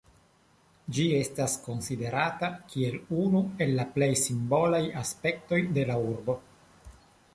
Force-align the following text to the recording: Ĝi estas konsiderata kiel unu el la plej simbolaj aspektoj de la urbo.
Ĝi 0.97 1.03
estas 1.17 1.57
konsiderata 1.65 2.49
kiel 2.71 2.97
unu 3.25 3.43
el 3.67 3.75
la 3.81 3.87
plej 3.99 4.11
simbolaj 4.25 4.83
aspektoj 5.03 5.61
de 5.77 5.85
la 5.91 5.99
urbo. 6.11 6.39